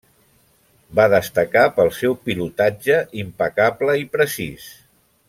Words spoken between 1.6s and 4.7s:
pel seu pilotatge impecable i precís.